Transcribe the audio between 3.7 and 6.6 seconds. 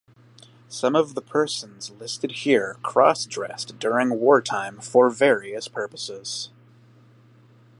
during wartime for various purposes.